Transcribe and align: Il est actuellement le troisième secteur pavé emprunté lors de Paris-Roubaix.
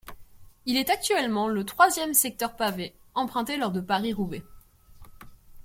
Il 0.65 0.77
est 0.77 0.89
actuellement 0.89 1.47
le 1.47 1.63
troisième 1.63 2.15
secteur 2.15 2.55
pavé 2.55 2.95
emprunté 3.13 3.55
lors 3.55 3.69
de 3.71 3.81
Paris-Roubaix. 3.81 4.43